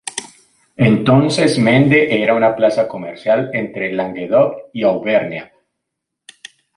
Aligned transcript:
Entonces 0.77 1.59
Mende 1.59 2.23
era 2.23 2.33
una 2.33 2.55
plaza 2.55 2.87
comercial 2.87 3.51
entre 3.53 3.93
Languedoc 3.93 4.69
y 4.73 4.81
Auvernia. 4.81 5.53